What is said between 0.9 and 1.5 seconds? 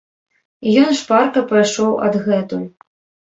шпарка